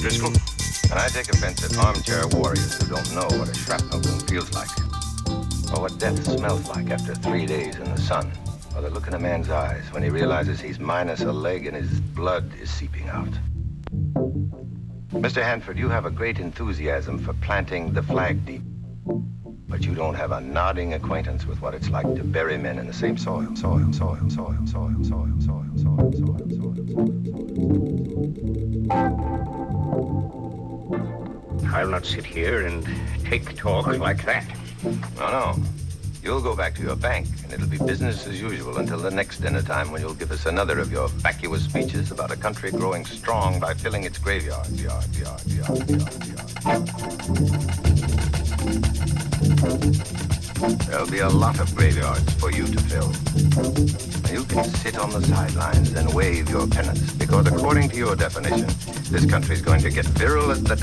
Driscoll, 0.00 0.32
and 0.90 0.98
I 0.98 1.08
take 1.08 1.28
offense 1.28 1.62
at 1.62 1.76
armchair 1.76 2.26
warriors 2.28 2.80
who 2.80 2.88
don't 2.94 3.14
know 3.14 3.38
what 3.38 3.50
a 3.50 3.54
shrapnel 3.54 4.00
wound 4.00 4.26
feels 4.30 4.50
like, 4.54 4.70
or 5.74 5.82
what 5.82 5.98
death 5.98 6.24
smells 6.24 6.66
like 6.68 6.90
after 6.90 7.14
three 7.14 7.44
days 7.44 7.76
in 7.76 7.84
the 7.84 8.00
sun, 8.00 8.32
or 8.74 8.80
the 8.80 8.88
look 8.88 9.08
in 9.08 9.14
a 9.14 9.18
man's 9.18 9.50
eyes 9.50 9.84
when 9.92 10.02
he 10.02 10.08
realizes 10.08 10.58
he's 10.58 10.78
minus 10.78 11.20
a 11.20 11.30
leg 11.30 11.66
and 11.66 11.76
his 11.76 12.00
blood 12.00 12.50
is 12.62 12.70
seeping 12.70 13.10
out. 13.10 13.28
Mr. 15.12 15.42
Hanford, 15.42 15.76
you 15.76 15.90
have 15.90 16.06
a 16.06 16.10
great 16.10 16.38
enthusiasm 16.38 17.18
for 17.18 17.34
planting 17.34 17.92
the 17.92 18.02
flag 18.02 18.46
deep, 18.46 18.62
but 19.68 19.84
you 19.84 19.94
don't 19.94 20.14
have 20.14 20.32
a 20.32 20.40
nodding 20.40 20.94
acquaintance 20.94 21.44
with 21.44 21.60
what 21.60 21.74
it's 21.74 21.90
like 21.90 22.06
to 22.14 22.24
bury 22.24 22.56
men 22.56 22.78
in 22.78 22.86
the 22.86 22.94
same 22.94 23.18
soil, 23.18 23.54
soil, 23.54 23.92
soil, 23.92 24.30
soil, 24.30 24.66
soil, 24.66 25.04
soil. 25.04 25.29
I'll 31.80 31.88
not 31.88 32.04
sit 32.04 32.26
here 32.26 32.66
and 32.66 32.86
take 33.24 33.56
talk 33.56 33.86
like 33.86 34.26
that. 34.26 34.44
No, 34.84 35.30
no. 35.30 35.56
You'll 36.22 36.42
go 36.42 36.54
back 36.54 36.74
to 36.74 36.82
your 36.82 36.94
bank, 36.94 37.26
and 37.42 37.54
it'll 37.54 37.68
be 37.68 37.78
business 37.78 38.26
as 38.26 38.38
usual 38.38 38.76
until 38.76 38.98
the 38.98 39.10
next 39.10 39.38
dinner 39.38 39.62
time 39.62 39.90
when 39.90 40.02
you'll 40.02 40.12
give 40.12 40.30
us 40.30 40.44
another 40.44 40.78
of 40.78 40.92
your 40.92 41.08
vacuous 41.08 41.64
speeches 41.64 42.10
about 42.10 42.30
a 42.32 42.36
country 42.36 42.70
growing 42.70 43.06
strong 43.06 43.58
by 43.58 43.72
filling 43.72 44.04
its 44.04 44.18
graveyards. 44.18 44.78
Yard, 44.82 45.06
yard, 45.16 45.40
yard, 45.46 45.88
yard, 45.88 46.26
yard. 50.10 50.19
There'll 50.60 51.06
be 51.06 51.20
a 51.20 51.28
lot 51.28 51.58
of 51.58 51.74
graveyards 51.74 52.34
for 52.34 52.52
you 52.52 52.66
to 52.66 52.80
fill. 52.82 53.10
You 54.30 54.44
can 54.44 54.64
sit 54.64 54.98
on 54.98 55.10
the 55.10 55.22
sidelines 55.22 55.94
and 55.94 56.12
wave 56.12 56.50
your 56.50 56.66
pennants, 56.66 57.12
because 57.12 57.46
according 57.46 57.88
to 57.90 57.96
your 57.96 58.14
definition, 58.14 58.66
this 59.10 59.24
country's 59.24 59.62
going 59.62 59.80
to 59.80 59.90
get 59.90 60.04
virile 60.04 60.50
as 60.50 60.62
the 60.62 60.76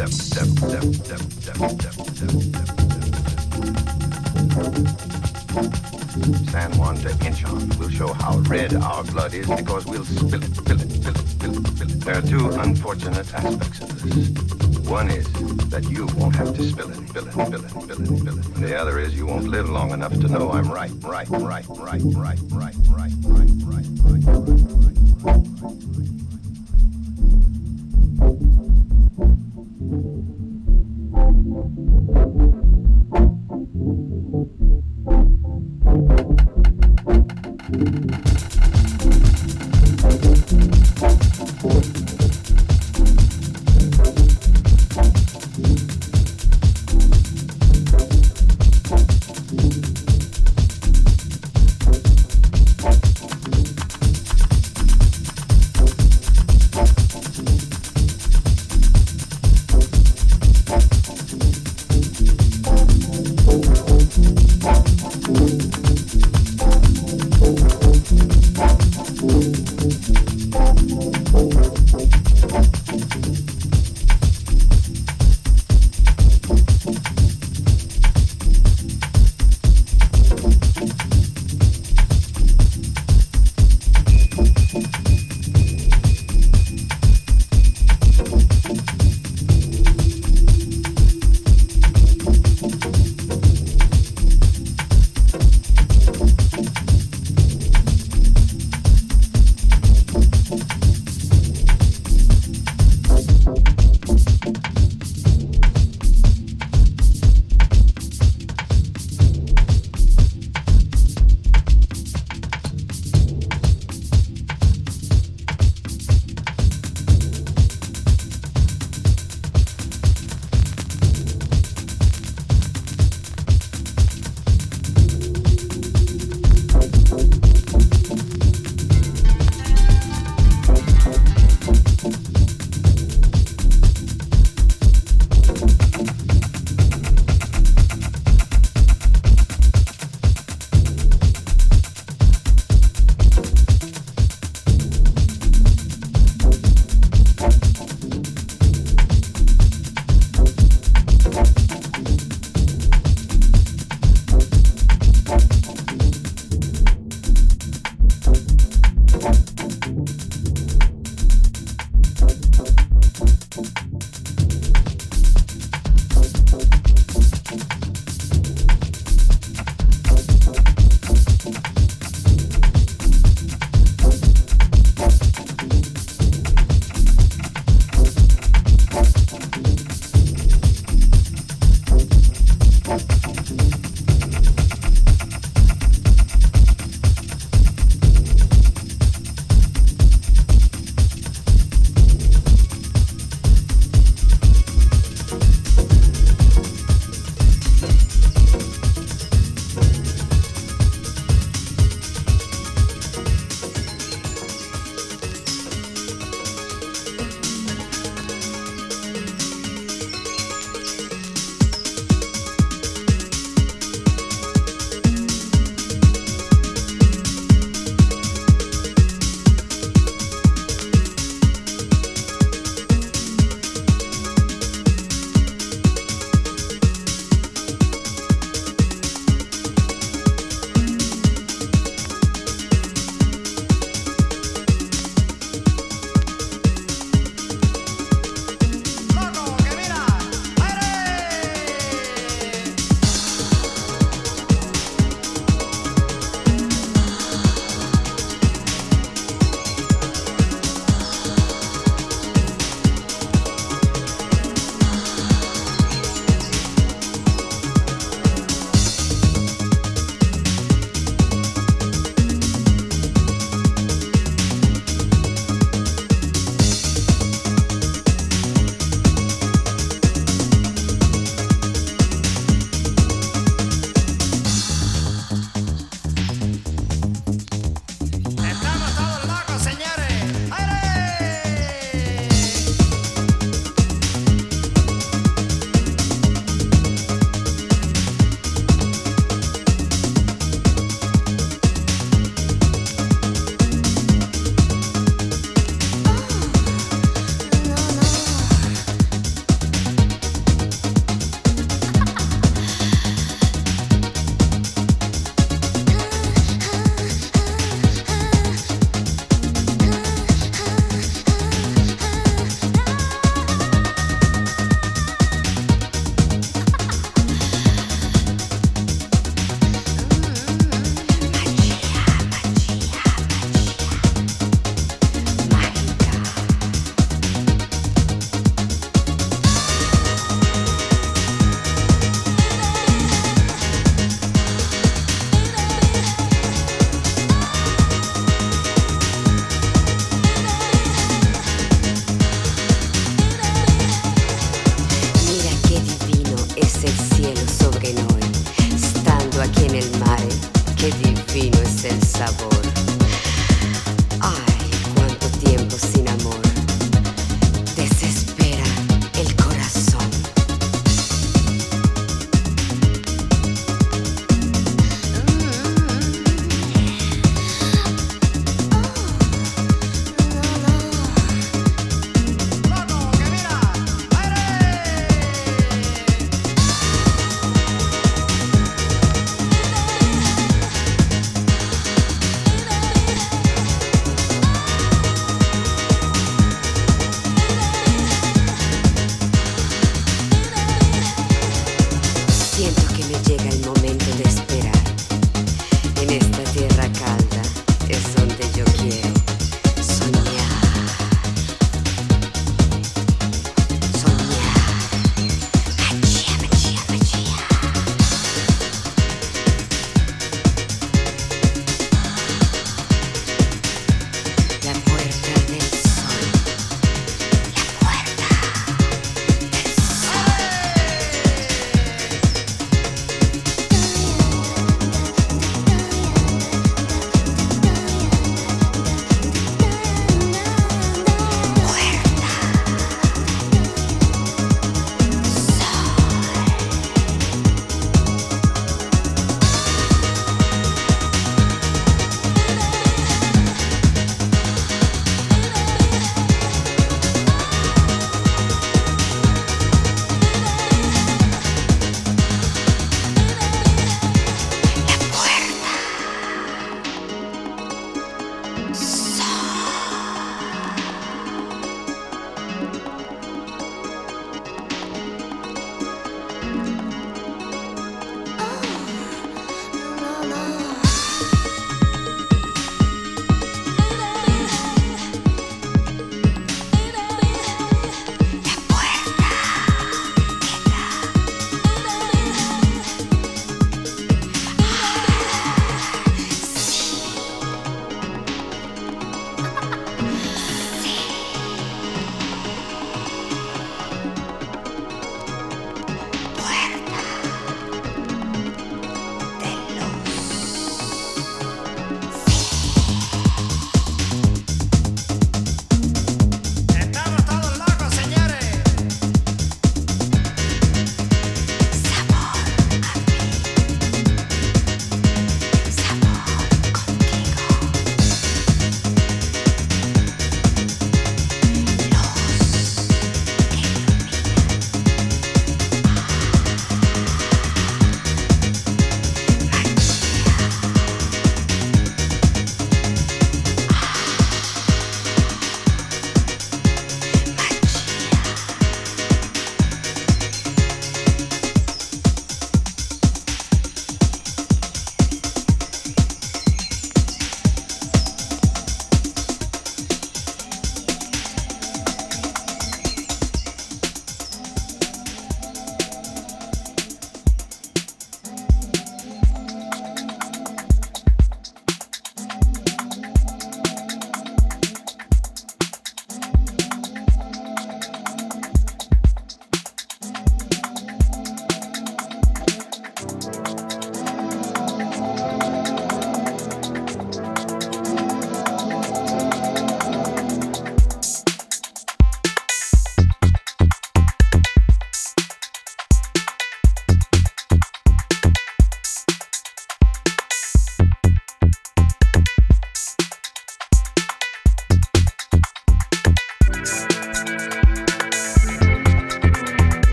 San 6.51 6.71
Juan 6.77 6.95
de 6.95 7.09
Inchon 7.25 7.77
will 7.79 7.89
show 7.89 8.13
how 8.13 8.37
red 8.39 8.73
our 8.75 9.03
blood 9.03 9.33
is 9.33 9.47
because 9.47 9.85
we'll 9.85 10.05
spill 10.05 10.43
it, 10.43 10.55
spill 10.55 10.81
it, 10.81 10.89
spill 10.91 11.15
it, 11.15 11.27
spill 11.27 11.57
it, 11.57 11.67
spill 11.67 11.91
it. 11.91 11.99
There 12.01 12.17
are 12.17 12.21
two 12.21 12.49
unfortunate 12.59 13.33
aspects 13.33 13.81
of 13.81 14.01
this. 14.03 14.29
One 14.87 15.09
is 15.09 15.27
that 15.69 15.83
you 15.89 16.07
won't 16.17 16.35
have 16.35 16.55
to 16.55 16.63
spill 16.63 16.89
it, 16.89 17.09
spill 17.09 17.27
it, 17.27 17.31
spill 17.31 17.53
it, 17.53 17.69
spill 17.69 17.91
it, 17.91 18.05
spill 18.05 18.39
it. 18.39 18.45
And 18.55 18.63
the 18.63 18.79
other 18.79 18.99
is 18.99 19.15
you 19.15 19.25
won't 19.25 19.47
live 19.47 19.69
long 19.69 19.91
enough 19.91 20.13
to 20.13 20.27
know 20.27 20.51
I'm 20.51 20.71
right, 20.71 20.91
right, 21.01 21.29
right, 21.29 21.65
right, 21.65 21.65
right, 21.69 21.99
right, 22.13 22.39
right, 22.51 22.73
right, 22.89 23.13
right, 23.13 23.13
right, 23.25 23.45
right, 23.63 23.85
right, 24.03 24.27
right, 25.23 25.43
right, 25.63 26.26